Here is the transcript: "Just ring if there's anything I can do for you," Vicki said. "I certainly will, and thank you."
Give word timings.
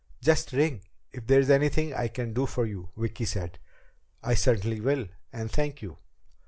"Just 0.19 0.51
ring 0.51 0.81
if 1.11 1.27
there's 1.27 1.51
anything 1.51 1.93
I 1.93 2.07
can 2.07 2.33
do 2.33 2.47
for 2.47 2.65
you," 2.65 2.89
Vicki 2.97 3.23
said. 3.25 3.59
"I 4.23 4.33
certainly 4.33 4.81
will, 4.81 5.05
and 5.31 5.51
thank 5.51 5.83
you." 5.83 5.99